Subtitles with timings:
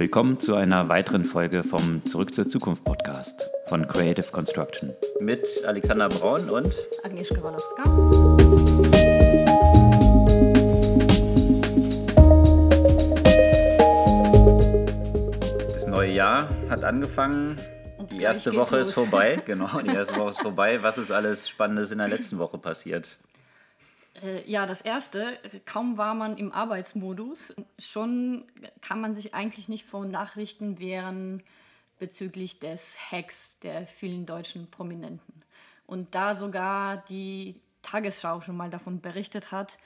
[0.00, 4.94] Willkommen zu einer weiteren Folge vom Zurück zur Zukunft Podcast von Creative Construction.
[5.20, 6.74] Mit Alexander Braun und
[7.04, 7.82] Agnieszka Walowska.
[15.74, 17.56] Das neue Jahr hat angefangen.
[17.98, 19.06] Und Die erste Woche ist los.
[19.06, 19.42] vorbei.
[19.44, 20.82] Genau, die erste Woche ist vorbei.
[20.82, 23.18] Was ist alles Spannendes in der letzten Woche passiert?
[24.22, 28.44] Äh, ja, das erste, kaum war man im Arbeitsmodus, schon
[28.80, 31.42] kann man sich eigentlich nicht vor Nachrichten wehren
[31.98, 35.42] bezüglich des Hacks der vielen deutschen Prominenten.
[35.86, 39.78] Und da sogar die Tagesschau schon mal davon berichtet hat,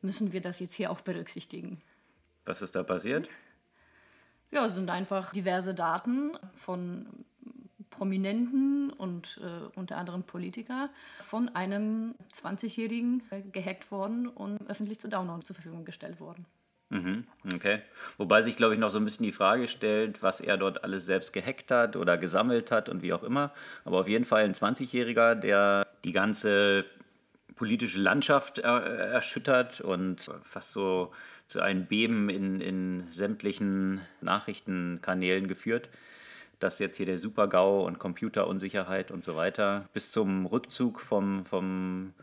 [0.00, 1.80] müssen wir das jetzt hier auch berücksichtigen.
[2.44, 3.28] Was ist da passiert?
[4.50, 7.06] Ja, es sind einfach diverse Daten von
[7.92, 15.08] Prominenten und äh, unter anderem Politiker von einem 20-Jährigen äh, gehackt worden und öffentlich zu
[15.08, 16.46] Download zur Verfügung gestellt worden.
[16.88, 17.24] Mhm,
[17.54, 17.80] okay.
[18.18, 21.06] Wobei sich, glaube ich, noch so ein bisschen die Frage stellt, was er dort alles
[21.06, 23.52] selbst gehackt hat oder gesammelt hat und wie auch immer.
[23.84, 26.84] Aber auf jeden Fall ein 20-Jähriger, der die ganze
[27.54, 31.12] politische Landschaft er erschüttert und fast so
[31.46, 35.88] zu einem Beben in, in sämtlichen Nachrichtenkanälen geführt.
[36.62, 42.14] Dass jetzt hier der Super-GAU und Computerunsicherheit und so weiter bis zum Rückzug vom, vom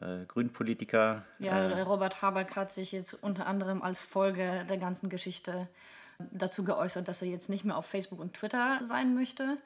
[0.00, 5.08] äh, Grünpolitiker Ja, äh, Robert Habeck hat sich jetzt unter anderem als Folge der ganzen
[5.08, 5.68] Geschichte
[6.32, 9.58] dazu geäußert, dass er jetzt nicht mehr auf Facebook und Twitter sein möchte.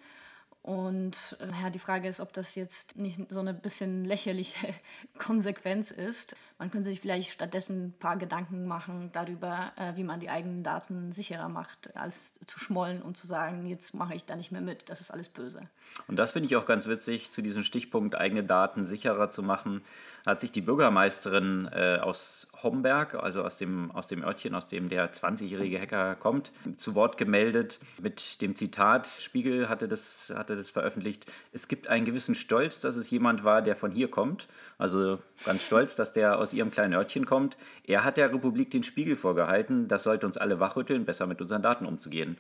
[0.63, 4.69] Und äh, ja, die Frage ist, ob das jetzt nicht so eine bisschen lächerliche
[5.19, 6.37] Konsequenz ist.
[6.59, 10.63] Man könnte sich vielleicht stattdessen ein paar Gedanken machen darüber, äh, wie man die eigenen
[10.63, 14.61] Daten sicherer macht, als zu schmollen und zu sagen, jetzt mache ich da nicht mehr
[14.61, 15.69] mit, das ist alles böse.
[16.07, 19.83] Und das finde ich auch ganz witzig, zu diesem Stichpunkt eigene Daten sicherer zu machen,
[20.27, 24.89] hat sich die Bürgermeisterin äh, aus Homberg, also aus dem, aus dem Örtchen, aus dem
[24.89, 30.71] der 20-jährige Hacker kommt, zu Wort gemeldet mit dem Zitat, Spiegel hatte das, hatte das
[30.71, 34.49] veröffentlicht, es gibt einen gewissen Stolz, dass es jemand war, der von hier kommt,
[34.79, 37.57] also ganz stolz, dass der aus ihrem kleinen Örtchen kommt.
[37.85, 41.63] Er hat der Republik den Spiegel vorgehalten, das sollte uns alle wachrütteln, besser mit unseren
[41.63, 42.37] Daten umzugehen.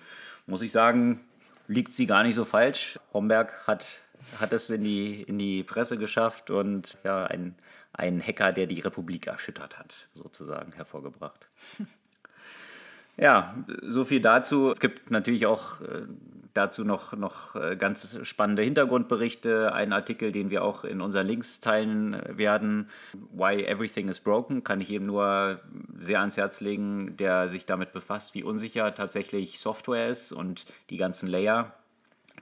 [0.47, 1.21] Muss ich sagen,
[1.69, 2.99] liegt sie gar nicht so falsch.
[3.12, 3.87] Homberg hat,
[4.41, 7.55] hat es in die, in die Presse geschafft und ja, ein,
[7.93, 11.47] ein Hacker, der die Republik erschüttert hat, sozusagen hervorgebracht.
[13.19, 14.71] Ja, so viel dazu.
[14.71, 16.07] Es gibt natürlich auch äh,
[16.55, 19.73] dazu noch, noch äh, ganz spannende Hintergrundberichte.
[19.75, 22.89] Ein Artikel, den wir auch in unseren Links teilen werden.
[23.33, 25.61] Why Everything is Broken, kann ich eben nur
[25.99, 30.97] sehr ans Herz legen, der sich damit befasst, wie unsicher tatsächlich Software ist und die
[30.97, 31.75] ganzen Layer,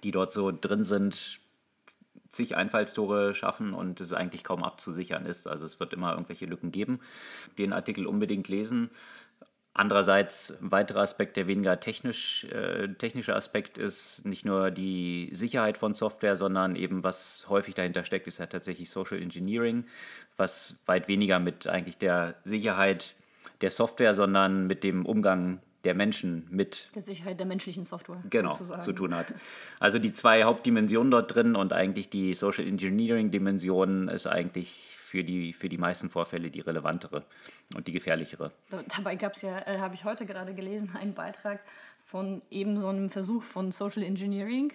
[0.05, 1.41] die dort so drin sind,
[2.31, 5.47] zig Einfallstore schaffen und es eigentlich kaum abzusichern ist.
[5.47, 7.01] Also es wird immer irgendwelche Lücken geben.
[7.59, 8.91] Den Artikel unbedingt lesen.
[9.73, 15.79] Andererseits ein weiterer Aspekt, der weniger technisch, äh, technische Aspekt ist, nicht nur die Sicherheit
[15.79, 19.85] von Software, sondern eben was häufig dahinter steckt, ist ja tatsächlich Social Engineering,
[20.37, 23.15] was weit weniger mit eigentlich der Sicherheit
[23.61, 28.53] der Software, sondern mit dem Umgang der Menschen mit Der Sicherheit der menschlichen Software genau,
[28.53, 28.83] sozusagen.
[28.83, 29.27] zu tun hat.
[29.79, 35.53] Also die zwei Hauptdimensionen dort drin und eigentlich die Social Engineering-Dimension ist eigentlich für die,
[35.53, 37.25] für die meisten Vorfälle die relevantere
[37.75, 38.53] und die gefährlichere.
[38.69, 41.61] Da- Dabei gab es ja, äh, habe ich heute gerade gelesen, einen Beitrag
[42.05, 44.73] von eben so einem Versuch von Social Engineering,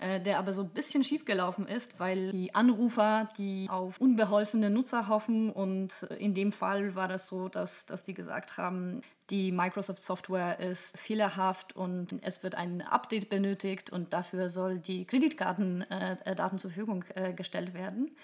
[0.00, 5.50] der aber so ein bisschen schiefgelaufen ist, weil die Anrufer, die auf unbeholfene Nutzer hoffen
[5.50, 10.58] und in dem Fall war das so, dass, dass die gesagt haben, die Microsoft Software
[10.58, 16.56] ist fehlerhaft und es wird ein Update benötigt und dafür soll die Kreditkartendaten äh, äh,
[16.58, 18.16] zur Verfügung äh, gestellt werden.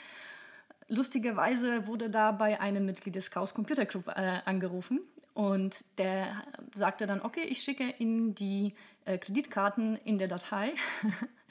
[0.89, 5.01] Lustigerweise wurde da bei einem Mitglied des Chaos Computer Club äh, angerufen
[5.35, 6.43] und der
[6.75, 8.75] sagte dann, okay, ich schicke Ihnen die
[9.05, 10.73] äh, Kreditkarten in der Datei.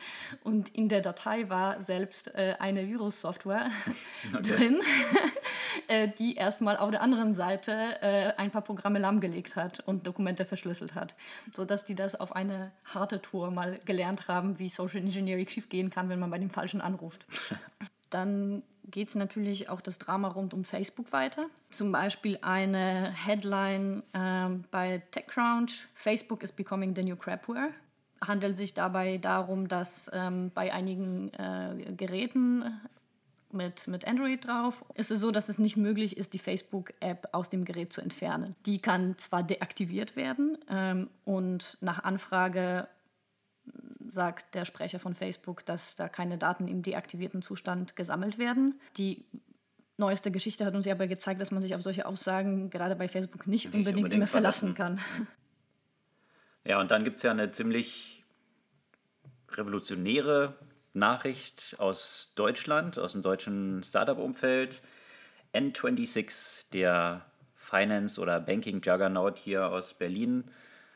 [0.44, 3.72] Und in der Datei war selbst äh, eine Virussoftware
[4.42, 4.82] drin,
[5.88, 10.46] äh, die erstmal auf der anderen Seite äh, ein paar Programme lahmgelegt hat und Dokumente
[10.46, 11.16] verschlüsselt hat,
[11.54, 16.10] sodass die das auf eine harte Tour mal gelernt haben, wie Social Engineering schiefgehen kann,
[16.10, 17.26] wenn man bei dem Falschen anruft.
[18.10, 21.48] Dann geht es natürlich auch das Drama rund um Facebook weiter.
[21.72, 27.72] Zum Beispiel eine Headline ähm, bei TechCrunch: Facebook is becoming the new crapware.
[28.26, 32.80] Handelt sich dabei darum, dass ähm, bei einigen äh, Geräten
[33.52, 37.50] mit, mit Android drauf ist es so, dass es nicht möglich ist, die Facebook-App aus
[37.50, 38.56] dem Gerät zu entfernen.
[38.66, 42.88] Die kann zwar deaktiviert werden ähm, und nach Anfrage
[44.10, 48.80] sagt der Sprecher von Facebook, dass da keine Daten im deaktivierten Zustand gesammelt werden.
[48.98, 49.26] Die
[49.98, 53.08] neueste Geschichte hat uns ja aber gezeigt, dass man sich auf solche Aussagen gerade bei
[53.08, 55.00] Facebook nicht, Nicht unbedingt, unbedingt immer verlassen verlassen.
[55.16, 55.28] kann.
[56.66, 58.13] Ja, und dann gibt es ja eine ziemlich
[59.58, 60.54] revolutionäre
[60.94, 64.82] Nachricht aus Deutschland, aus dem deutschen Startup-Umfeld.
[65.54, 70.46] N26, der Finance- oder Banking-Juggernaut hier aus Berlin,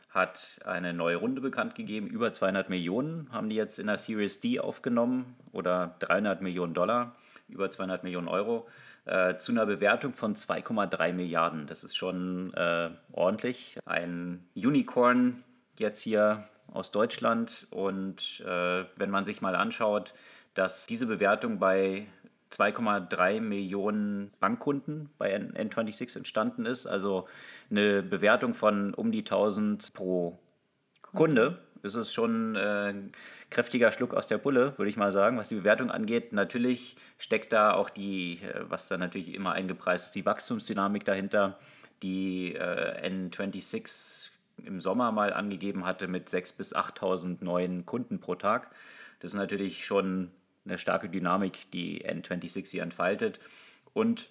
[0.09, 2.07] hat eine neue Runde bekannt gegeben.
[2.07, 7.15] Über 200 Millionen haben die jetzt in der Series D aufgenommen oder 300 Millionen Dollar,
[7.49, 8.67] über 200 Millionen Euro,
[9.05, 11.67] äh, zu einer Bewertung von 2,3 Milliarden.
[11.67, 13.77] Das ist schon äh, ordentlich.
[13.85, 15.43] Ein Unicorn
[15.77, 20.13] jetzt hier aus Deutschland und äh, wenn man sich mal anschaut,
[20.53, 22.07] dass diese Bewertung bei
[22.51, 26.87] 2,3 Millionen Bankkunden bei N26 entstanden ist.
[26.87, 27.27] Also
[27.69, 30.39] eine Bewertung von um die 1000 pro
[31.13, 31.59] Kunde.
[31.83, 33.11] Ist schon äh, ein
[33.49, 36.33] kräftiger Schluck aus der Bulle, würde ich mal sagen, was die Bewertung angeht.
[36.33, 41.57] Natürlich steckt da auch die, äh, was da natürlich immer eingepreist ist, die Wachstumsdynamik dahinter,
[42.01, 44.26] die äh, N26
[44.63, 48.71] im Sommer mal angegeben hatte mit 6.000 bis 8.000 neuen Kunden pro Tag.
[49.19, 50.31] Das ist natürlich schon
[50.65, 53.39] eine starke Dynamik, die N26 hier entfaltet
[53.93, 54.29] und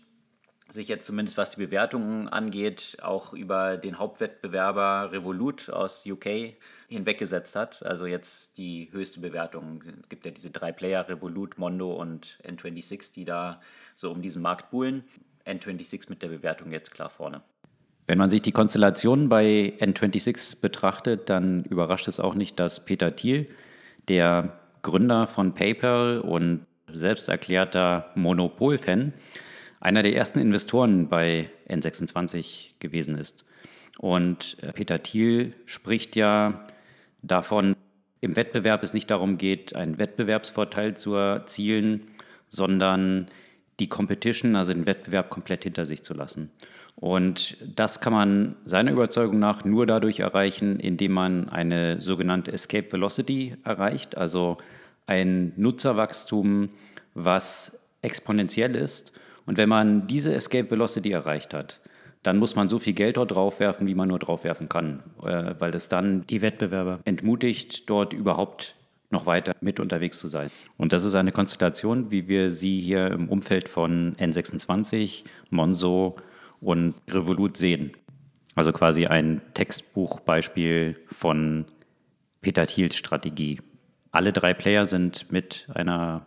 [0.68, 6.56] sich jetzt zumindest was die Bewertungen angeht, auch über den Hauptwettbewerber Revolut aus UK
[6.88, 7.84] hinweggesetzt hat.
[7.84, 9.82] Also jetzt die höchste Bewertung.
[10.02, 13.60] Es gibt ja diese drei Player, Revolut, Mondo und N26, die da
[13.94, 15.04] so um diesen Markt buhlen.
[15.46, 17.42] N26 mit der Bewertung jetzt klar vorne.
[18.06, 23.16] Wenn man sich die Konstellation bei N26 betrachtet, dann überrascht es auch nicht, dass Peter
[23.16, 23.46] Thiel,
[24.08, 29.12] der Gründer von PayPal und selbsterklärter Monopol-Fan,
[29.80, 33.44] einer der ersten Investoren bei N26 gewesen ist.
[33.98, 36.66] Und äh, Peter Thiel spricht ja
[37.22, 37.74] davon,
[38.20, 42.02] im Wettbewerb es nicht darum geht, einen Wettbewerbsvorteil zu erzielen,
[42.48, 43.26] sondern
[43.80, 46.50] die Competition, also den Wettbewerb komplett hinter sich zu lassen.
[46.96, 52.90] Und das kann man seiner Überzeugung nach nur dadurch erreichen, indem man eine sogenannte Escape
[52.90, 54.56] Velocity erreicht, also
[55.06, 56.70] ein Nutzerwachstum,
[57.14, 59.12] was exponentiell ist.
[59.44, 61.80] Und wenn man diese Escape Velocity erreicht hat,
[62.22, 65.70] dann muss man so viel Geld dort draufwerfen, wie man nur draufwerfen kann, äh, weil
[65.70, 68.74] das dann die Wettbewerber entmutigt, dort überhaupt
[69.10, 70.50] noch weiter mit unterwegs zu sein.
[70.76, 76.16] Und das ist eine Konstellation, wie wir sie hier im Umfeld von N26, Monzo
[76.60, 77.92] und Revolut sehen.
[78.54, 81.66] Also quasi ein Textbuchbeispiel von
[82.40, 83.60] Peter Thiels Strategie.
[84.12, 86.26] Alle drei Player sind mit einer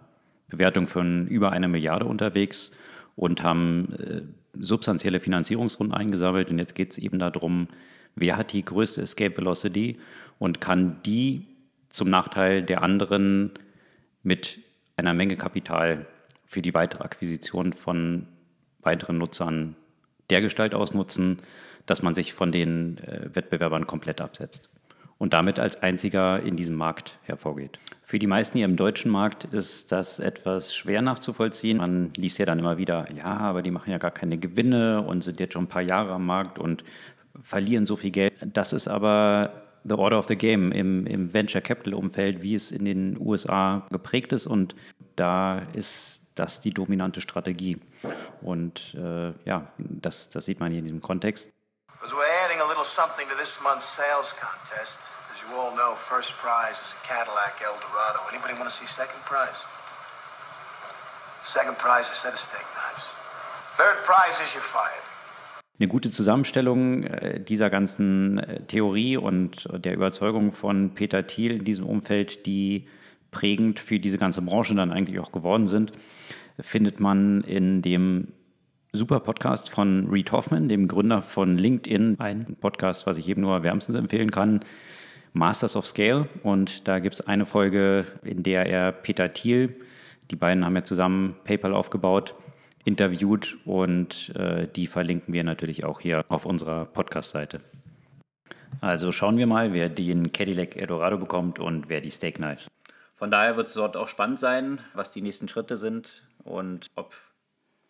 [0.49, 2.71] Bewertung von über einer Milliarde unterwegs
[3.15, 4.21] und haben äh,
[4.59, 6.51] substanzielle Finanzierungsrunden eingesammelt.
[6.51, 7.67] Und jetzt geht es eben darum,
[8.15, 9.97] wer hat die größte Escape Velocity
[10.37, 11.47] und kann die
[11.89, 13.51] zum Nachteil der anderen
[14.23, 14.59] mit
[14.97, 16.05] einer Menge Kapital
[16.45, 18.27] für die weitere Akquisition von
[18.81, 19.75] weiteren Nutzern
[20.29, 21.37] dergestalt ausnutzen,
[21.85, 24.69] dass man sich von den äh, Wettbewerbern komplett absetzt
[25.17, 27.79] und damit als einziger in diesem Markt hervorgeht.
[28.03, 31.77] Für die meisten hier im deutschen Markt ist das etwas schwer nachzuvollziehen.
[31.77, 35.23] Man liest ja dann immer wieder, ja, aber die machen ja gar keine Gewinne und
[35.23, 36.83] sind jetzt schon ein paar Jahre am Markt und
[37.41, 38.33] verlieren so viel Geld.
[38.41, 42.71] Das ist aber the order of the game im, im Venture Capital Umfeld, wie es
[42.71, 44.75] in den USA geprägt ist und
[45.15, 47.77] da ist das die dominante Strategie.
[48.41, 51.53] Und äh, ja, das, das sieht man hier in diesem Kontext.
[51.87, 55.11] Because we're adding a little something to this month's sales contest.
[55.33, 58.23] As you all know, first prize is a Cadillac Eldorado.
[58.31, 59.65] Anybody want to see second prize?
[61.43, 63.03] Second prize is a set of steak knives.
[63.75, 65.03] Third prize is you're fired.
[65.77, 71.63] Eine gute Zusammenstellung äh, dieser ganzen äh, Theorie und der Überzeugung von Peter Thiel in
[71.63, 72.87] diesem Umfeld, die
[73.31, 75.91] prägend für diese ganze Branche dann eigentlich auch geworden sind,
[76.59, 78.29] findet man in dem
[78.91, 82.19] super Podcast von Reed Hoffman, dem Gründer von LinkedIn.
[82.19, 84.61] Ein Podcast, was ich eben nur wärmstens empfehlen kann.
[85.33, 86.27] Masters of Scale.
[86.43, 89.75] Und da gibt es eine Folge, in der er Peter Thiel,
[90.31, 92.35] die beiden haben ja zusammen PayPal aufgebaut,
[92.85, 97.61] interviewt und äh, die verlinken wir natürlich auch hier auf unserer Podcast-Seite.
[98.81, 102.67] Also schauen wir mal, wer den Cadillac Eldorado bekommt und wer die Steak Knives.
[103.19, 107.13] Von daher wird es dort auch spannend sein, was die nächsten Schritte sind und ob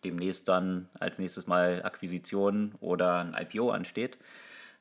[0.02, 4.18] demnächst dann als nächstes Mal Akquisition oder ein IPO ansteht.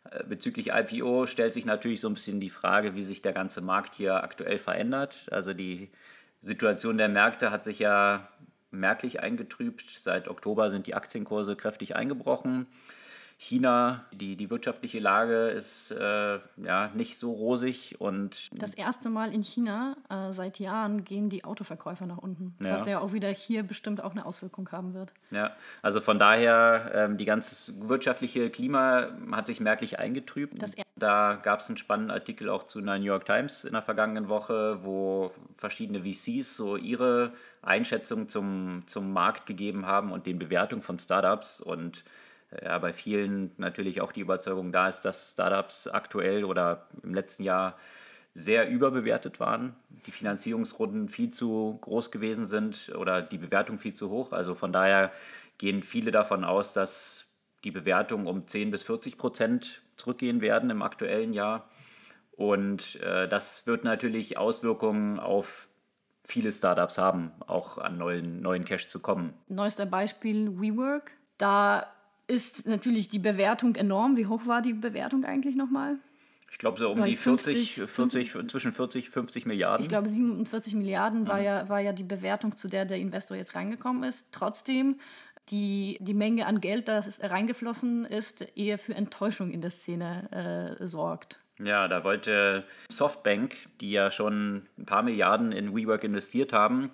[0.10, 3.62] Äh, bezüglich IPO stellt sich natürlich so ein bisschen die Frage, wie sich der ganze
[3.62, 5.28] Markt hier aktuell verändert.
[5.30, 5.92] Also die
[6.42, 8.28] Situation der Märkte hat sich ja
[8.72, 10.00] merklich eingetrübt.
[10.00, 12.66] Seit Oktober sind die Aktienkurse kräftig eingebrochen.
[13.42, 19.34] China, die, die wirtschaftliche Lage ist äh, ja nicht so rosig und das erste Mal
[19.34, 22.74] in China äh, seit Jahren gehen die Autoverkäufer nach unten, ja.
[22.74, 25.14] was ja auch wieder hier bestimmt auch eine Auswirkung haben wird.
[25.32, 30.62] Ja, also von daher ähm, die ganze wirtschaftliche Klima hat sich merklich eingetrübt.
[30.98, 34.28] Da gab es einen spannenden Artikel auch zu einer New York Times in der vergangenen
[34.28, 37.32] Woche, wo verschiedene VCs so ihre
[37.62, 41.62] Einschätzung zum, zum Markt gegeben haben und den Bewertungen von Startups.
[41.62, 42.04] Und
[42.64, 47.44] ja, bei vielen natürlich auch die Überzeugung da ist, dass Startups aktuell oder im letzten
[47.44, 47.78] Jahr
[48.34, 49.76] sehr überbewertet waren,
[50.06, 54.32] die Finanzierungsrunden viel zu groß gewesen sind oder die Bewertung viel zu hoch.
[54.32, 55.12] Also von daher
[55.58, 57.26] gehen viele davon aus, dass
[57.64, 61.70] die Bewertung um 10 bis 40 Prozent zurückgehen werden im aktuellen Jahr.
[62.32, 65.68] Und äh, das wird natürlich Auswirkungen auf
[66.24, 69.34] viele Startups haben, auch an neuen, neuen Cash zu kommen.
[69.48, 71.12] Neuester Beispiel WeWork.
[71.38, 71.88] Da
[72.30, 74.16] ist natürlich die Bewertung enorm.
[74.16, 75.98] Wie hoch war die Bewertung eigentlich nochmal?
[76.52, 79.84] Ich glaube so um die 40, 50, 40, zwischen 40, 50 Milliarden.
[79.84, 81.44] Ich glaube 47 Milliarden war, mhm.
[81.44, 84.30] ja, war ja die Bewertung, zu der der Investor jetzt reingekommen ist.
[84.32, 85.00] Trotzdem
[85.50, 90.88] die, die Menge an Geld, das reingeflossen ist, eher für Enttäuschung in der Szene äh,
[90.88, 91.40] sorgt.
[91.60, 96.92] Ja, da wollte Softbank, die ja schon ein paar Milliarden in WeWork investiert haben,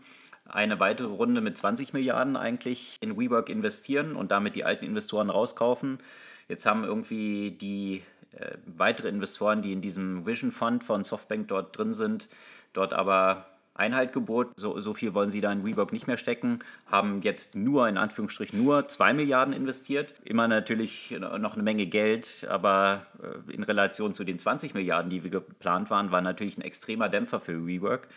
[0.48, 5.30] eine weitere Runde mit 20 Milliarden eigentlich in WeWork investieren und damit die alten Investoren
[5.30, 6.00] rauskaufen.
[6.48, 8.04] Jetzt haben irgendwie die
[8.38, 12.30] äh, weitere Investoren, die in diesem Vision Fund von Softbank dort drin sind,
[12.74, 14.52] dort aber Einhalt gebot.
[14.56, 16.60] So, so viel wollen sie da in WeWork nicht mehr stecken,
[16.90, 20.14] haben jetzt nur, in Anführungsstrichen, nur 2 Milliarden investiert.
[20.24, 25.24] Immer natürlich noch eine Menge Geld, aber äh, in Relation zu den 20 Milliarden, die
[25.24, 28.08] wir geplant waren, war natürlich ein extremer Dämpfer für WeWork.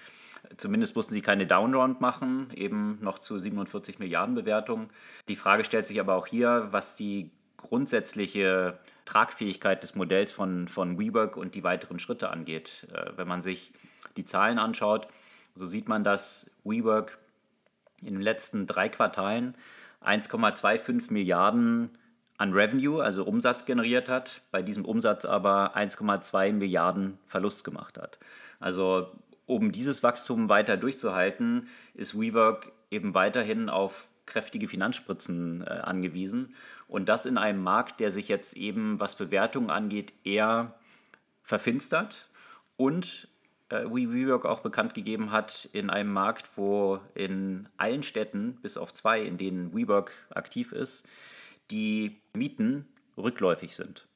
[0.57, 4.91] Zumindest mussten sie keine Downround machen, eben noch zu 47 Milliarden Bewertung.
[5.29, 10.99] Die Frage stellt sich aber auch hier, was die grundsätzliche Tragfähigkeit des Modells von, von
[10.99, 12.87] WeWork und die weiteren Schritte angeht.
[12.93, 13.73] Äh, wenn man sich
[14.17, 15.09] die Zahlen anschaut,
[15.55, 17.19] so sieht man, dass WeWork
[18.01, 19.55] in den letzten drei Quartalen
[20.05, 21.91] 1,25 Milliarden
[22.37, 28.19] an Revenue, also Umsatz generiert hat, bei diesem Umsatz aber 1,2 Milliarden Verlust gemacht hat.
[28.61, 29.11] Also
[29.49, 36.55] um dieses Wachstum weiter durchzuhalten, ist WeWork eben weiterhin auf kräftige Finanzspritzen äh, angewiesen.
[36.87, 40.75] Und das in einem Markt, der sich jetzt eben, was Bewertungen angeht, eher
[41.43, 42.29] verfinstert
[42.77, 43.29] und
[43.71, 48.77] äh, wie WeWork auch bekannt gegeben hat, in einem Markt, wo in allen Städten, bis
[48.77, 51.09] auf zwei, in denen WeWork aktiv ist,
[51.71, 52.87] die Mieten
[53.17, 54.08] rückläufig sind.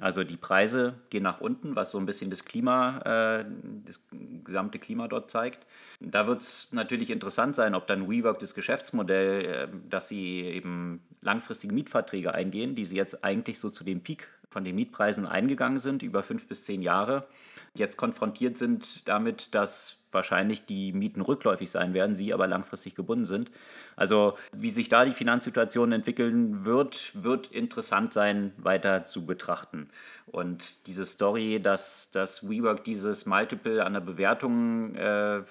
[0.00, 3.44] Also die Preise gehen nach unten, was so ein bisschen das Klima, äh,
[3.86, 4.00] das
[4.42, 5.64] gesamte Klima dort zeigt.
[6.00, 11.00] Da wird es natürlich interessant sein, ob dann WeWork das Geschäftsmodell, äh, dass sie eben
[11.20, 15.78] langfristige Mietverträge eingehen, die sie jetzt eigentlich so zu dem Peak von den Mietpreisen eingegangen
[15.78, 17.26] sind, über fünf bis zehn Jahre,
[17.76, 23.24] jetzt konfrontiert sind damit, dass wahrscheinlich die Mieten rückläufig sein werden, sie aber langfristig gebunden
[23.24, 23.50] sind.
[23.96, 29.90] Also wie sich da die Finanzsituation entwickeln wird, wird interessant sein, weiter zu betrachten.
[30.26, 35.42] Und diese Story, dass, dass WeWork dieses Multiple an der Bewertung äh,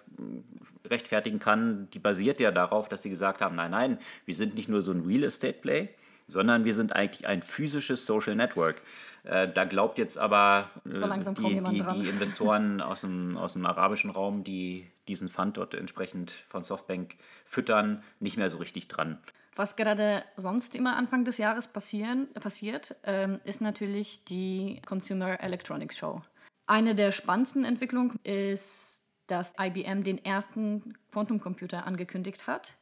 [0.86, 4.70] rechtfertigen kann, die basiert ja darauf, dass sie gesagt haben, nein, nein, wir sind nicht
[4.70, 5.90] nur so ein Real Estate Play,
[6.28, 8.82] sondern wir sind eigentlich ein physisches Social Network.
[9.24, 13.66] Äh, da glaubt jetzt aber äh, so die, die, die, Investoren aus dem, aus dem
[13.66, 17.16] arabischen Raum, die diesen Fund dort entsprechend von Softbank
[17.46, 19.20] füttern, nicht mehr so richtig dran.
[19.56, 25.98] Was gerade sonst immer Anfang des Jahres passieren, passiert, ähm, ist natürlich die Consumer Electronics
[25.98, 26.22] Show.
[26.66, 32.76] Eine der spannendsten Entwicklungen ist, dass IBM den ersten Quantumcomputer angekündigt hat,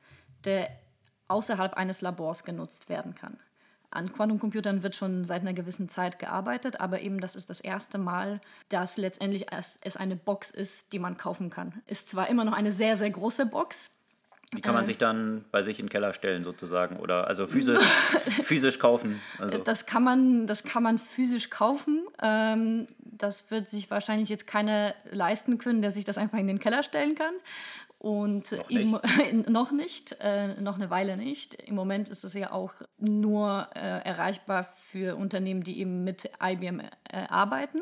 [0.45, 0.69] der
[1.31, 3.37] außerhalb eines Labors genutzt werden kann.
[3.89, 7.97] An Quantumcomputern wird schon seit einer gewissen Zeit gearbeitet, aber eben das ist das erste
[7.97, 11.81] Mal, dass letztendlich es eine Box ist, die man kaufen kann.
[11.87, 13.89] Ist zwar immer noch eine sehr, sehr große Box,
[14.53, 17.47] die kann man äh, sich dann bei sich in den Keller stellen sozusagen oder also
[17.47, 17.81] physisch,
[18.43, 19.21] physisch kaufen.
[19.39, 19.57] Also.
[19.59, 22.01] Das, kann man, das kann man physisch kaufen.
[22.21, 26.59] Ähm, das wird sich wahrscheinlich jetzt keiner leisten können, der sich das einfach in den
[26.59, 27.33] Keller stellen kann.
[28.01, 31.53] Und noch nicht, noch, nicht äh, noch eine Weile nicht.
[31.53, 36.79] Im Moment ist es ja auch nur äh, erreichbar für Unternehmen, die eben mit IBM
[36.79, 36.87] äh,
[37.29, 37.81] arbeiten.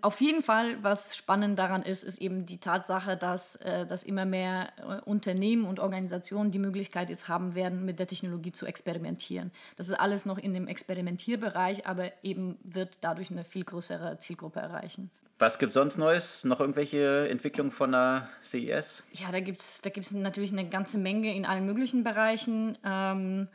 [0.00, 4.24] Auf jeden Fall, was spannend daran ist, ist eben die Tatsache, dass, äh, dass immer
[4.24, 9.50] mehr äh, Unternehmen und Organisationen die Möglichkeit jetzt haben werden, mit der Technologie zu experimentieren.
[9.76, 14.60] Das ist alles noch in dem Experimentierbereich, aber eben wird dadurch eine viel größere Zielgruppe
[14.60, 15.10] erreichen.
[15.38, 16.44] Was gibt es sonst Neues?
[16.44, 19.04] Noch irgendwelche Entwicklungen von der CES?
[19.12, 22.76] Ja, da gibt es da gibt's natürlich eine ganze Menge in allen möglichen Bereichen.
[22.84, 23.48] Ähm,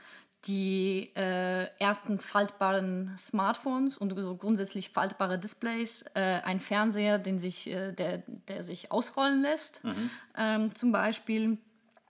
[0.45, 7.69] die äh, ersten faltbaren Smartphones und so grundsätzlich faltbare Displays, äh, ein Fernseher, den sich,
[7.69, 10.09] äh, der, der sich ausrollen lässt, mhm.
[10.37, 11.57] ähm, zum Beispiel.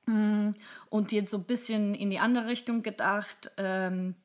[0.06, 0.52] Mm,
[0.90, 4.16] und jetzt so ein bisschen in die andere Richtung gedacht, ähm,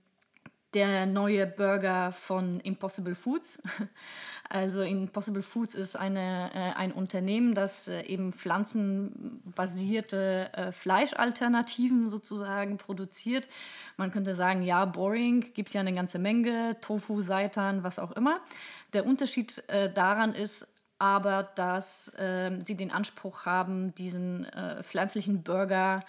[0.79, 3.61] der neue Burger von Impossible Foods.
[4.51, 12.79] Also Impossible Foods ist eine, äh, ein Unternehmen, das äh, eben pflanzenbasierte äh, Fleischalternativen sozusagen
[12.79, 13.47] produziert.
[13.99, 18.13] Man könnte sagen, ja, boring, gibt es ja eine ganze Menge, Tofu, Seitan, was auch
[18.13, 18.41] immer.
[18.95, 20.67] Der Unterschied äh, daran ist
[20.99, 26.07] aber, dass ähm, sie den Anspruch haben, diesen äh, pflanzlichen Burger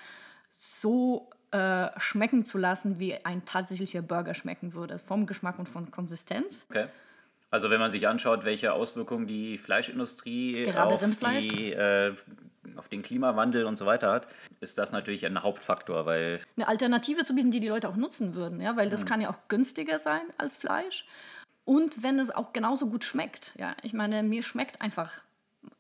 [0.50, 5.92] so äh, schmecken zu lassen, wie ein tatsächlicher Burger schmecken würde, vom Geschmack und von
[5.92, 6.66] Konsistenz.
[6.70, 6.88] Okay.
[7.52, 11.02] Also wenn man sich anschaut, welche Auswirkungen die Fleischindustrie Gerade auf,
[11.42, 12.14] die, äh,
[12.76, 14.28] auf den Klimawandel und so weiter hat,
[14.62, 18.36] ist das natürlich ein Hauptfaktor, weil Eine Alternative zu bieten, die die Leute auch nutzen
[18.36, 21.06] würden, ja, weil das kann ja auch günstiger sein als Fleisch
[21.70, 23.76] und wenn es auch genauso gut schmeckt, ja.
[23.84, 25.22] Ich meine, mir schmeckt einfach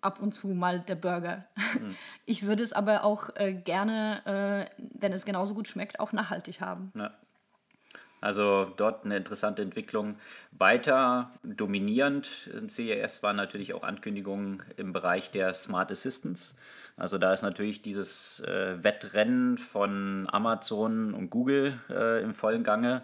[0.01, 1.46] ab und zu mal der Burger.
[2.25, 6.62] Ich würde es aber auch äh, gerne, äh, wenn es genauso gut schmeckt, auch nachhaltig
[6.62, 6.91] haben.
[6.96, 7.12] Ja.
[8.22, 10.17] Also dort eine interessante Entwicklung.
[10.51, 16.55] Weiter dominierend in CES waren natürlich auch Ankündigungen im Bereich der Smart Assistants.
[16.98, 23.03] Also da ist natürlich dieses äh, Wettrennen von Amazon und Google äh, im vollen Gange.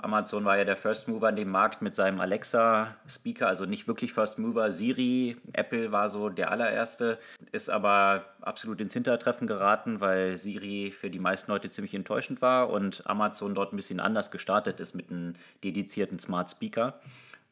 [0.00, 4.12] Amazon war ja der First Mover in dem Markt mit seinem Alexa-Speaker, also nicht wirklich
[4.12, 4.70] First Mover.
[4.70, 7.18] Siri, Apple war so der allererste,
[7.52, 12.70] ist aber absolut ins Hintertreffen geraten, weil Siri für die meisten Leute ziemlich enttäuschend war
[12.70, 16.94] und Amazon dort ein bisschen anders gestartet ist mit einem dedizierten Smart Speaker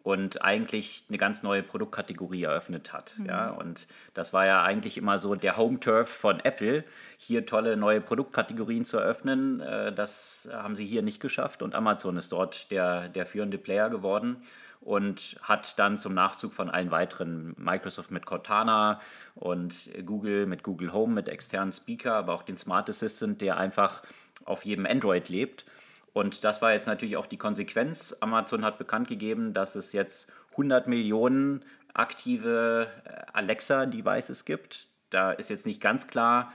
[0.03, 3.15] und eigentlich eine ganz neue Produktkategorie eröffnet hat.
[3.19, 3.27] Mhm.
[3.27, 6.85] Ja, und das war ja eigentlich immer so der Home-Turf von Apple,
[7.19, 9.61] hier tolle neue Produktkategorien zu eröffnen.
[9.61, 13.91] Äh, Das haben sie hier nicht geschafft und Amazon ist dort der, der führende Player
[13.91, 14.43] geworden
[14.81, 19.01] und hat dann zum Nachzug von allen weiteren, Microsoft mit Cortana
[19.35, 24.03] und Google mit Google Home, mit externen Speaker, aber auch den Smart Assistant, der einfach
[24.47, 25.67] auf jedem Android lebt.
[26.13, 28.17] Und das war jetzt natürlich auch die Konsequenz.
[28.21, 31.65] Amazon hat bekannt gegeben, dass es jetzt 100 Millionen
[31.95, 34.89] aktive äh, Alexa-Devices gibt.
[35.11, 36.53] Da ist jetzt nicht ganz klar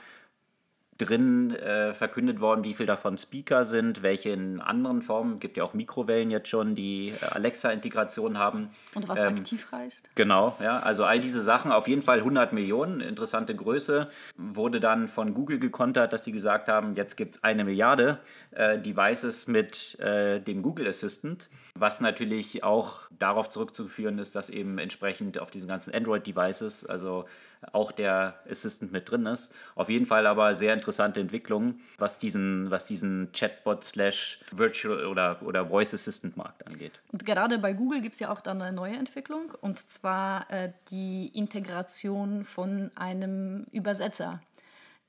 [0.98, 5.34] drin äh, verkündet worden, wie viel davon Speaker sind, welche in anderen Formen.
[5.36, 8.70] Es gibt ja auch Mikrowellen jetzt schon, die äh, Alexa-Integration haben.
[8.94, 10.12] Und was Ähm, aktiv heißt?
[10.16, 15.10] Genau, ja, also all diese Sachen, auf jeden Fall 100 Millionen, interessante Größe, wurde dann
[15.10, 18.20] von Google gekontert, dass sie gesagt haben, jetzt gibt es eine Milliarde
[18.52, 24.78] äh, Devices mit äh, dem Google Assistant, was natürlich auch darauf zurückzuführen ist, dass eben
[24.78, 27.26] entsprechend auf diesen ganzen Android-Devices, also
[27.72, 29.54] auch der Assistant mit drin ist.
[29.76, 35.42] Auf jeden Fall aber sehr interessante Entwicklung, was diesen, was diesen Chatbot slash Virtual oder,
[35.42, 37.00] oder Voice Assistant Markt angeht.
[37.12, 40.72] Und gerade bei Google gibt es ja auch dann eine neue Entwicklung, und zwar äh,
[40.92, 44.42] die Integration von einem Übersetzer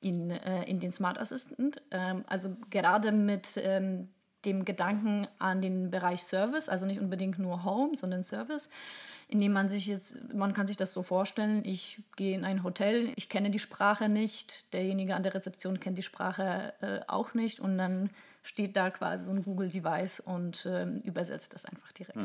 [0.01, 1.83] in, äh, in den Smart Assistant.
[1.91, 4.09] Ähm, also gerade mit ähm,
[4.47, 8.71] dem Gedanken an den Bereich Service, also nicht unbedingt nur Home, sondern Service,
[9.29, 13.13] indem man sich jetzt, man kann sich das so vorstellen, ich gehe in ein Hotel,
[13.17, 17.59] ich kenne die Sprache nicht, derjenige an der Rezeption kennt die Sprache äh, auch nicht
[17.61, 18.11] und dann
[18.45, 22.17] steht da quasi so ein Google-Device und ähm, übersetzt das einfach direkt.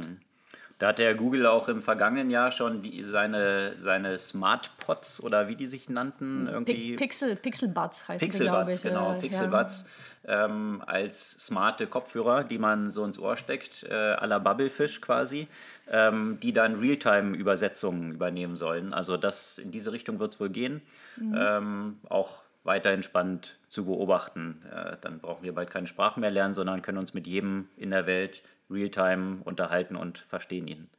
[0.77, 5.47] Da hat der Google auch im vergangenen Jahr schon die, seine, seine Smart Pods oder
[5.47, 8.91] wie die sich nannten, irgendwie Pi- Pixel, Pixelbuds heißt die, glaube Pixelbuds, ich.
[8.91, 9.85] genau, äh, Pixelbuds
[10.27, 15.47] ähm, als smarte Kopfhörer, die man so ins Ohr steckt, äh, à la Bubblefish quasi,
[15.89, 18.93] ähm, die dann Realtime-Übersetzungen übernehmen sollen.
[18.93, 20.81] Also das in diese Richtung wird es wohl gehen.
[21.19, 24.61] Ähm, auch weiterhin spannend zu beobachten.
[24.71, 27.91] Äh, dann brauchen wir bald keine Sprache mehr lernen, sondern können uns mit jedem in
[27.91, 30.89] der Welt Realtime unterhalten und verstehen ihn.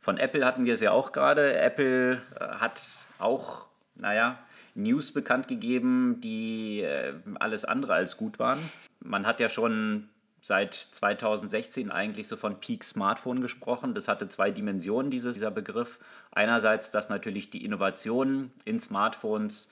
[0.00, 1.54] Von Apple hatten wir es ja auch gerade.
[1.56, 2.82] Apple äh, hat
[3.18, 4.38] auch, naja,
[4.74, 8.58] News bekannt gegeben, die äh, alles andere als gut waren.
[9.00, 10.08] Man hat ja schon
[10.42, 13.94] seit 2016 eigentlich so von Peak Smartphone gesprochen.
[13.94, 15.98] Das hatte zwei Dimensionen, dieses, dieser Begriff.
[16.32, 19.70] Einerseits, dass natürlich die Innovationen in Smartphones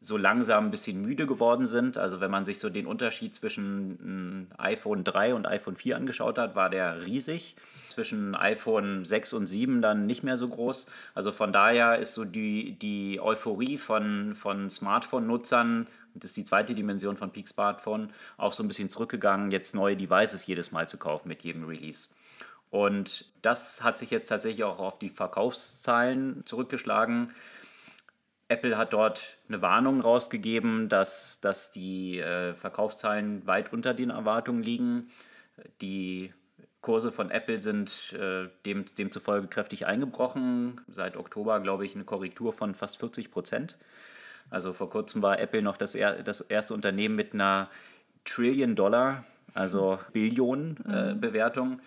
[0.00, 1.96] so langsam ein bisschen müde geworden sind.
[1.96, 6.56] Also wenn man sich so den Unterschied zwischen iPhone 3 und iPhone 4 angeschaut hat,
[6.56, 7.54] war der riesig.
[7.94, 10.86] Zwischen iPhone 6 und 7 dann nicht mehr so groß.
[11.14, 16.74] Also von daher ist so die, die Euphorie von, von Smartphone-Nutzern, das ist die zweite
[16.74, 20.98] Dimension von Peak Smartphone, auch so ein bisschen zurückgegangen, jetzt neue Devices jedes Mal zu
[20.98, 22.08] kaufen mit jedem Release.
[22.70, 27.30] Und das hat sich jetzt tatsächlich auch auf die Verkaufszahlen zurückgeschlagen.
[28.48, 34.64] Apple hat dort eine Warnung rausgegeben, dass, dass die äh, Verkaufszahlen weit unter den Erwartungen
[34.64, 35.10] liegen.
[35.80, 36.32] Die
[36.84, 40.82] Kurse von Apple sind äh, dem, demzufolge kräftig eingebrochen.
[40.88, 43.78] Seit Oktober, glaube ich, eine Korrektur von fast 40 Prozent.
[44.50, 47.70] Also vor kurzem war Apple noch das, er, das erste Unternehmen mit einer
[48.24, 51.80] Trillion Dollar also Billionen äh, Bewertungen.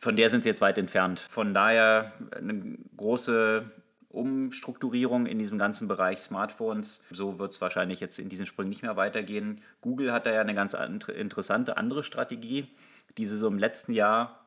[0.00, 1.20] Von der sind sie jetzt weit entfernt.
[1.28, 3.64] Von daher eine große
[4.08, 7.04] Umstrukturierung in diesem ganzen Bereich Smartphones.
[7.10, 9.60] So wird es wahrscheinlich jetzt in diesen Sprüngen nicht mehr weitergehen.
[9.80, 12.68] Google hat da ja eine ganz interessante andere Strategie,
[13.16, 14.44] die sie so im letzten Jahr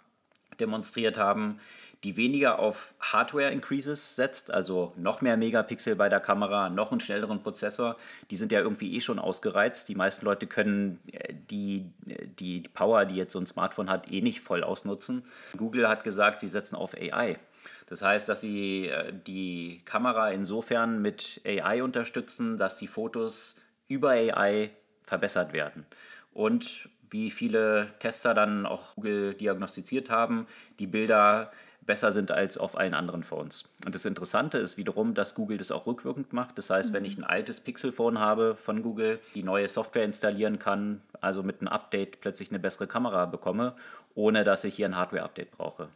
[0.60, 1.60] demonstriert haben,
[2.04, 7.44] die weniger auf Hardware-Increases setzt, also noch mehr Megapixel bei der Kamera, noch einen schnelleren
[7.44, 7.96] Prozessor.
[8.32, 9.88] Die sind ja irgendwie eh schon ausgereizt.
[9.88, 11.92] Die meisten Leute können äh, die,
[12.40, 15.24] die Power, die jetzt so ein Smartphone hat, eh nicht voll ausnutzen.
[15.56, 17.38] Google hat gesagt, sie setzen auf AI.
[17.86, 24.10] Das heißt, dass sie äh, die Kamera insofern mit AI unterstützen, dass die Fotos über
[24.10, 24.72] AI
[25.04, 25.86] verbessert werden.
[26.34, 30.48] Und wie viele Tester dann auch Google diagnostiziert haben,
[30.80, 33.74] die Bilder besser sind als auf allen anderen Phones.
[33.86, 36.58] Und das Interessante ist wiederum, dass Google das auch rückwirkend macht.
[36.58, 36.94] Das heißt, mhm.
[36.94, 41.60] wenn ich ein altes Pixel-Phone habe von Google, die neue Software installieren kann, also mit
[41.60, 43.74] einem Update plötzlich eine bessere Kamera bekomme,
[44.16, 45.90] ohne dass ich hier ein Hardware-Update brauche.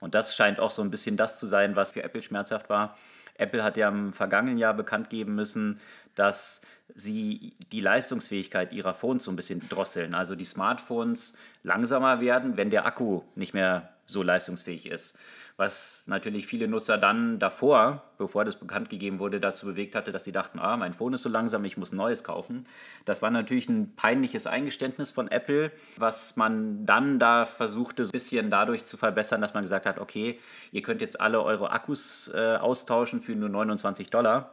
[0.00, 2.96] Und das scheint auch so ein bisschen das zu sein, was für Apple schmerzhaft war.
[3.42, 5.80] Apple hat ja im vergangenen Jahr bekannt geben müssen,
[6.14, 6.62] dass
[6.94, 10.14] sie die Leistungsfähigkeit ihrer Phones so ein bisschen drosseln.
[10.14, 15.16] Also die Smartphones langsamer werden, wenn der Akku nicht mehr so leistungsfähig ist.
[15.56, 20.24] Was natürlich viele Nutzer dann davor, bevor das bekannt gegeben wurde, dazu bewegt hatte, dass
[20.24, 22.66] sie dachten, ah, mein Phone ist so langsam, ich muss ein neues kaufen.
[23.04, 28.12] Das war natürlich ein peinliches Eingeständnis von Apple, was man dann da versuchte, so ein
[28.12, 30.40] bisschen dadurch zu verbessern, dass man gesagt hat, okay,
[30.72, 34.52] ihr könnt jetzt alle eure Akkus äh, austauschen für nur 29 Dollar.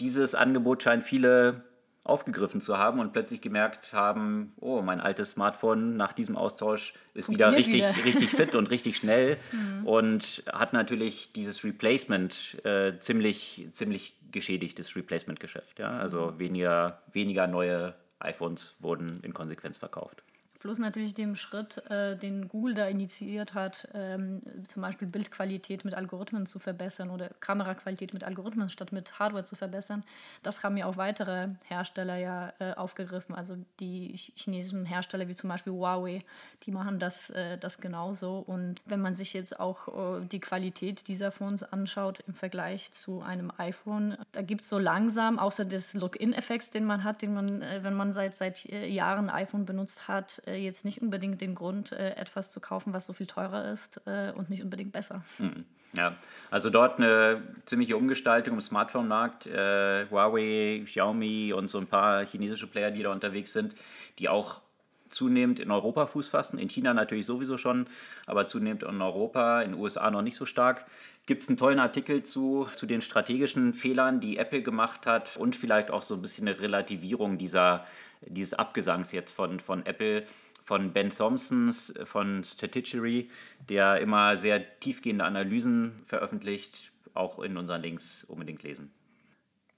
[0.00, 1.64] Dieses Angebot scheint viele
[2.04, 7.30] aufgegriffen zu haben und plötzlich gemerkt haben, oh, mein altes Smartphone nach diesem Austausch ist
[7.30, 8.04] wieder richtig, wieder.
[8.04, 9.86] richtig fit und richtig schnell mhm.
[9.86, 15.78] und hat natürlich dieses Replacement äh, ziemlich, ziemlich geschädigtes Replacement-Geschäft.
[15.78, 15.96] Ja?
[15.96, 16.38] Also mhm.
[16.38, 20.22] weniger, weniger neue iPhones wurden in Konsequenz verkauft.
[20.64, 25.92] Plus natürlich dem Schritt, äh, den Google da initiiert hat, ähm, zum Beispiel Bildqualität mit
[25.92, 30.04] Algorithmen zu verbessern oder Kameraqualität mit Algorithmen statt mit Hardware zu verbessern.
[30.42, 33.34] Das haben ja auch weitere Hersteller ja äh, aufgegriffen.
[33.34, 36.24] Also die chinesischen Hersteller wie zum Beispiel Huawei,
[36.62, 38.38] die machen das, äh, das genauso.
[38.38, 39.88] Und wenn man sich jetzt auch
[40.22, 44.78] äh, die Qualität dieser Phones anschaut im Vergleich zu einem iPhone, da gibt es so
[44.78, 48.88] langsam, außer des Look-in-Effekts, den man hat, den man, äh, wenn man seit, seit äh,
[48.88, 53.12] Jahren iPhone benutzt hat, jetzt nicht unbedingt den Grund, äh, etwas zu kaufen, was so
[53.12, 55.22] viel teurer ist äh, und nicht unbedingt besser.
[55.38, 55.64] Hm.
[55.96, 56.16] Ja,
[56.50, 59.46] also dort eine ziemliche Umgestaltung im Smartphone-Markt.
[59.46, 63.74] Äh, Huawei, Xiaomi und so ein paar chinesische Player, die da unterwegs sind,
[64.18, 64.60] die auch
[65.08, 66.58] zunehmend in Europa Fuß fassen.
[66.58, 67.86] In China natürlich sowieso schon,
[68.26, 70.84] aber zunehmend in Europa, in den USA noch nicht so stark.
[71.26, 75.56] Gibt es einen tollen Artikel zu, zu den strategischen Fehlern, die Apple gemacht hat und
[75.56, 77.86] vielleicht auch so ein bisschen eine Relativierung dieser,
[78.20, 80.24] dieses Abgesangs jetzt von, von Apple
[80.64, 83.30] von Ben Thompsons von Strategy,
[83.68, 88.92] der immer sehr tiefgehende Analysen veröffentlicht, auch in unseren Links unbedingt lesen.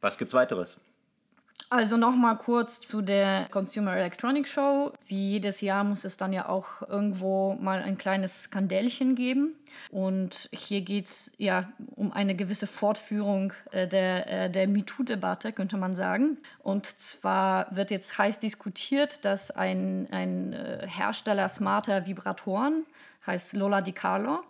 [0.00, 0.80] Was gibt's weiteres?
[1.68, 4.92] Also nochmal kurz zu der Consumer Electronics Show.
[5.08, 9.56] Wie jedes Jahr muss es dann ja auch irgendwo mal ein kleines Skandälchen geben.
[9.90, 15.76] Und hier geht es ja um eine gewisse Fortführung äh, der, äh, der MeToo-Debatte, könnte
[15.76, 16.38] man sagen.
[16.62, 22.86] Und zwar wird jetzt heiß diskutiert, dass ein, ein äh, Hersteller smarter Vibratoren,
[23.26, 24.44] heißt Lola Di Carlo,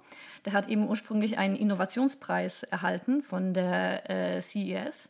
[0.45, 5.09] der hat eben ursprünglich einen Innovationspreis erhalten von der äh, CES.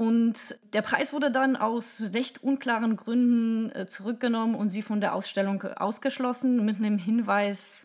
[0.00, 5.14] Und der Preis wurde dann aus recht unklaren Gründen äh, zurückgenommen und sie von der
[5.14, 7.80] Ausstellung ausgeschlossen, mit einem Hinweis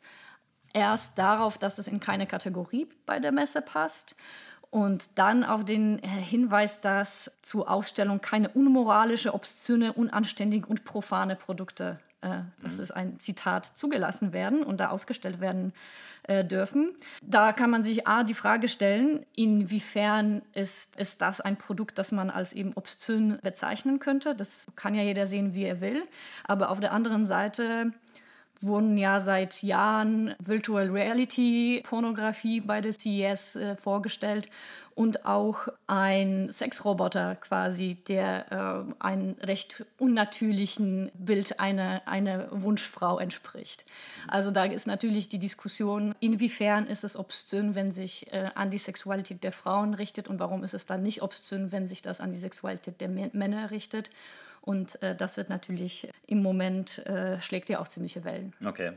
[0.71, 4.15] erst darauf, dass es in keine Kategorie bei der Messe passt.
[4.69, 11.35] Und dann auf den äh, Hinweis, dass zur Ausstellung keine unmoralische, obszöne, unanständige und profane
[11.35, 12.83] Produkte, äh, das mhm.
[12.83, 15.73] ist ein Zitat, zugelassen werden und da ausgestellt werden
[16.23, 16.95] äh, dürfen.
[17.21, 22.11] Da kann man sich A, die Frage stellen, inwiefern ist, ist das ein Produkt, das
[22.11, 24.35] man als eben obszön bezeichnen könnte.
[24.35, 26.03] Das kann ja jeder sehen, wie er will.
[26.43, 27.91] Aber auf der anderen Seite
[28.65, 34.49] wurden ja seit Jahren Virtual Reality Pornografie bei der CES äh, vorgestellt
[34.95, 43.83] und auch ein Sexroboter quasi, der äh, einem recht unnatürlichen Bild einer, einer Wunschfrau entspricht.
[44.27, 48.77] Also da ist natürlich die Diskussion, inwiefern ist es obszön, wenn sich äh, an die
[48.77, 52.31] Sexualität der Frauen richtet und warum ist es dann nicht obszön, wenn sich das an
[52.31, 54.09] die Sexualität der Männer richtet.
[54.65, 58.53] Und äh, das wird natürlich im Moment, äh, schlägt ja auch ziemliche Wellen.
[58.65, 58.93] Okay.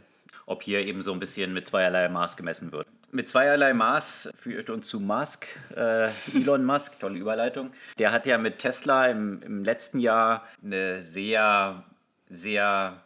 [0.46, 2.86] Ob hier eben so ein bisschen mit zweierlei Maß gemessen wird.
[3.10, 7.70] Mit zweierlei Maß führt uns zu Musk, äh, Elon Musk, tolle Überleitung.
[7.98, 11.84] Der hat ja mit Tesla im, im letzten Jahr eine sehr,
[12.30, 13.02] sehr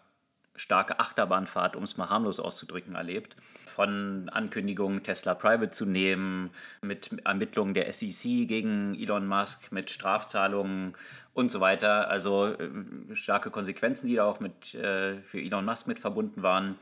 [0.55, 3.37] starke Achterbahnfahrt, um es mal harmlos auszudrücken, erlebt.
[3.75, 6.51] Von Ankündigungen, Tesla Private zu nehmen,
[6.83, 10.95] mit Ermittlungen der SEC gegen Elon Musk, mit Strafzahlungen
[11.35, 12.09] und so weiter.
[12.09, 16.77] Also äh, starke Konsequenzen, die da auch mit, äh, für Elon Musk mit verbunden waren.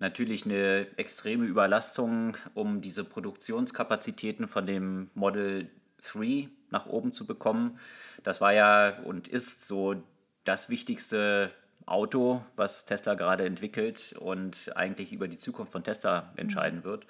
[0.00, 5.68] Natürlich eine extreme Überlastung, um diese Produktionskapazitäten von dem Model
[6.12, 7.78] 3 nach oben zu bekommen.
[8.22, 10.02] Das war ja und ist so
[10.44, 11.52] das wichtigste
[11.86, 16.84] Auto, was Tesla gerade entwickelt und eigentlich über die Zukunft von Tesla entscheiden mhm.
[16.84, 17.06] wird.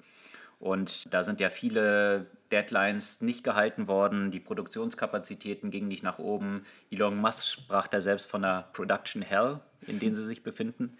[0.58, 6.64] Und da sind ja viele Deadlines nicht gehalten worden, die Produktionskapazitäten gingen nicht nach oben.
[6.88, 9.58] Elon Musk sprach da selbst von einer Production Hell,
[9.88, 10.96] in der sie sich befinden.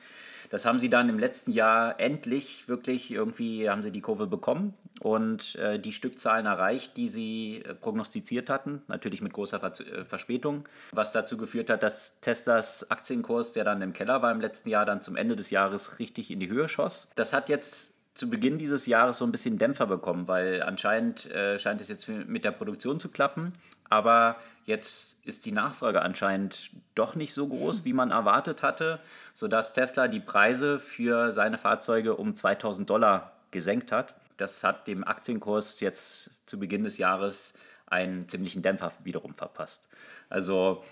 [0.53, 4.75] Das haben sie dann im letzten Jahr endlich wirklich irgendwie, haben sie die Kurve bekommen
[5.01, 10.05] und äh, die Stückzahlen erreicht, die sie äh, prognostiziert hatten, natürlich mit großer Ver äh,
[10.05, 14.69] Verspätung, was dazu geführt hat, dass Teslas Aktienkurs, der dann im Keller war im letzten
[14.69, 17.11] Jahr, dann zum Ende des Jahres richtig in die Höhe schoss.
[17.17, 21.59] Das hat jetzt zu Beginn dieses Jahres so ein bisschen Dämpfer bekommen, weil anscheinend äh,
[21.59, 23.55] scheint es jetzt mit der Produktion zu klappen,
[23.89, 29.01] aber jetzt ist die Nachfrage anscheinend doch nicht so groß, wie man erwartet hatte,
[29.35, 34.15] sodass Tesla die Preise für seine Fahrzeuge um 2000 Dollar gesenkt hat.
[34.37, 37.55] Das hat dem Aktienkurs jetzt zu Beginn des Jahres
[37.87, 39.89] einen ziemlichen Dämpfer wiederum verpasst.
[40.31, 40.83] Also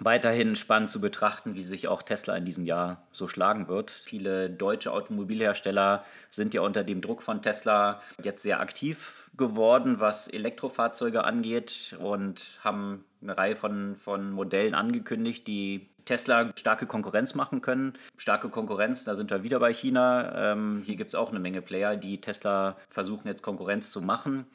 [0.00, 3.90] weiterhin spannend zu betrachten, wie sich auch Tesla in diesem Jahr so schlagen wird.
[3.90, 10.28] Viele deutsche Automobilhersteller sind ja unter dem Druck von Tesla jetzt sehr aktiv geworden, was
[10.28, 17.60] Elektrofahrzeuge angeht und haben eine Reihe von, von Modellen angekündigt, die Tesla starke Konkurrenz machen
[17.60, 17.92] können.
[18.16, 20.52] Starke Konkurrenz, da sind wir wieder bei China.
[20.52, 24.46] Ähm, hier gibt es auch eine Menge Player, die Tesla versuchen jetzt Konkurrenz zu machen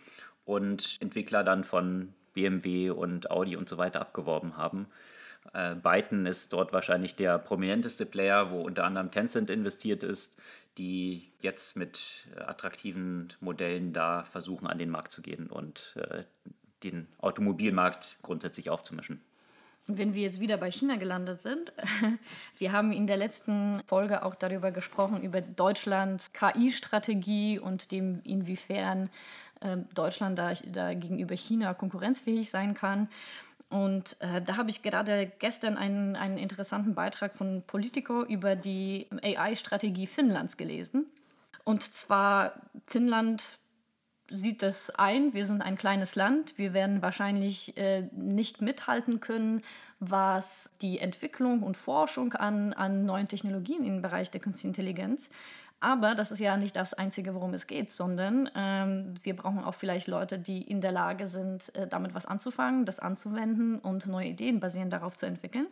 [0.44, 4.88] und Entwickler dann von BMW und Audi und so weiter abgeworben haben.
[5.56, 10.36] Äh, Byton ist dort wahrscheinlich der prominenteste Player, wo unter anderem Tencent investiert ist,
[10.78, 16.24] die jetzt mit äh, attraktiven Modellen da versuchen, an den Markt zu gehen und äh,
[16.84, 19.22] den Automobilmarkt grundsätzlich aufzumischen.
[19.88, 21.72] Wenn wir jetzt wieder bei China gelandet sind,
[22.58, 29.10] wir haben in der letzten Folge auch darüber gesprochen, über Deutschlands KI-Strategie und dem, inwiefern
[29.62, 33.10] äh, Deutschland da, da gegenüber China konkurrenzfähig sein kann.
[33.70, 39.08] Und äh, da habe ich gerade gestern einen, einen interessanten Beitrag von Politico über die
[39.22, 41.08] AI-Strategie Finnlands gelesen.
[41.64, 42.54] Und zwar
[42.86, 43.58] Finnland
[44.30, 49.62] sieht das ein, wir sind ein kleines Land, wir werden wahrscheinlich äh, nicht mithalten können,
[50.00, 55.30] was die Entwicklung und Forschung an, an neuen Technologien im Bereich der Künstlichen Intelligenz
[55.80, 59.76] aber das ist ja nicht das Einzige, worum es geht, sondern ähm, wir brauchen auch
[59.76, 64.28] vielleicht Leute, die in der Lage sind, äh, damit was anzufangen, das anzuwenden und neue
[64.28, 65.68] Ideen basierend darauf zu entwickeln.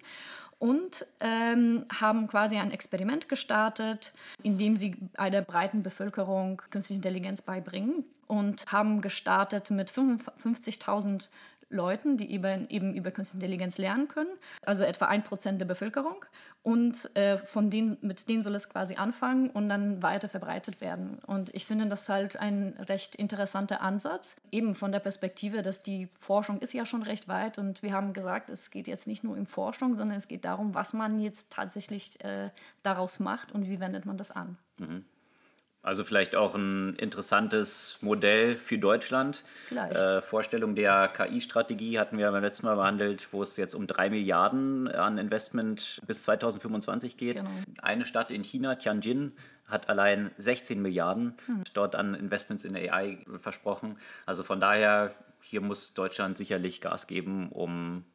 [0.59, 4.13] Und ähm, haben quasi ein Experiment gestartet,
[4.43, 11.27] in dem sie einer breiten Bevölkerung künstliche Intelligenz beibringen und haben gestartet mit 50.000
[11.73, 14.31] Leuten, die eben, eben über Künstliche Intelligenz lernen können,
[14.61, 16.25] also etwa ein Prozent der Bevölkerung.
[16.61, 21.19] Und äh, von denen, mit denen soll es quasi anfangen und dann weiter verbreitet werden.
[21.27, 26.07] Und ich finde das halt ein recht interessanter Ansatz, eben von der Perspektive, dass die
[26.21, 29.35] Forschung ist ja schon recht weit und wir haben gesagt, es geht jetzt nicht nur
[29.35, 32.49] um Forschung, sondern es geht darum, was man jetzt tatsächlich äh,
[32.81, 34.57] daraus macht und wie wendet man das an.
[34.77, 35.03] Mhm.
[35.83, 39.43] Also vielleicht auch ein interessantes Modell für Deutschland.
[39.67, 39.93] Vielleicht.
[39.93, 44.09] Äh, Vorstellung der KI-Strategie hatten wir beim letzten Mal behandelt, wo es jetzt um drei
[44.09, 47.35] Milliarden an Investment bis 2025 geht.
[47.35, 47.49] Genau.
[47.81, 49.33] Eine Stadt in China, Tianjin,
[49.67, 51.63] hat allein 16 Milliarden hm.
[51.73, 53.97] dort an Investments in AI versprochen.
[54.25, 58.05] Also von daher, hier muss Deutschland sicherlich Gas geben, um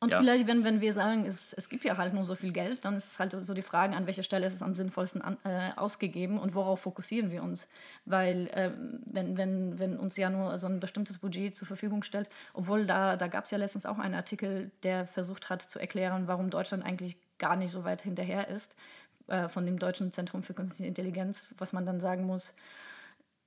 [0.00, 0.18] und ja.
[0.20, 2.94] vielleicht, wenn, wenn wir sagen, es, es gibt ja halt nur so viel Geld, dann
[2.94, 5.72] ist es halt so die Frage, an welcher Stelle ist es am sinnvollsten an, äh,
[5.74, 7.68] ausgegeben und worauf fokussieren wir uns.
[8.04, 12.28] Weil ähm, wenn, wenn, wenn uns ja nur so ein bestimmtes Budget zur Verfügung stellt,
[12.54, 16.28] obwohl da, da gab es ja letztens auch einen Artikel, der versucht hat zu erklären,
[16.28, 18.76] warum Deutschland eigentlich gar nicht so weit hinterher ist,
[19.26, 22.54] äh, von dem Deutschen Zentrum für Künstliche Intelligenz, was man dann sagen muss,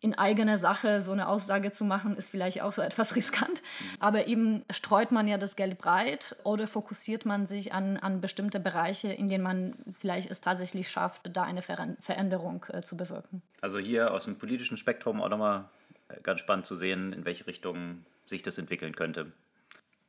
[0.01, 3.61] in eigener Sache so eine Aussage zu machen, ist vielleicht auch so etwas riskant.
[3.99, 8.59] Aber eben streut man ja das Geld breit oder fokussiert man sich an, an bestimmte
[8.59, 13.41] Bereiche, in denen man vielleicht es tatsächlich schafft, da eine Veränderung äh, zu bewirken.
[13.61, 15.65] Also hier aus dem politischen Spektrum auch nochmal
[16.09, 19.31] äh, ganz spannend zu sehen, in welche Richtung sich das entwickeln könnte.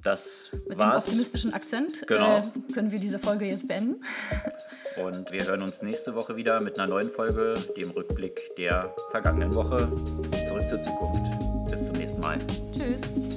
[0.02, 1.04] Das Mit war's.
[1.04, 2.38] dem optimistischen Akzent genau.
[2.38, 4.02] äh, können wir diese Folge jetzt beenden.
[4.96, 9.54] Und wir hören uns nächste Woche wieder mit einer neuen Folge, dem Rückblick der vergangenen
[9.54, 9.78] Woche.
[10.48, 11.70] Zurück zur Zukunft.
[11.70, 12.38] Bis zum nächsten Mal.
[12.72, 13.31] Tschüss.